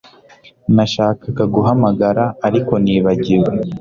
[0.75, 3.49] Nashakaga guhamagara ariko nibagiwe